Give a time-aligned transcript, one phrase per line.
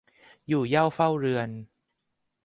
[0.47, 1.49] อยู่เหย้าเฝ้าเรือน